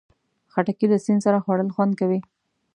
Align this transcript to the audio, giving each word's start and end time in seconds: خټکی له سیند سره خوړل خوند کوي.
خټکی 0.53 0.85
له 0.91 0.97
سیند 1.05 1.21
سره 1.25 1.37
خوړل 1.43 1.69
خوند 1.75 1.93
کوي. 1.99 2.19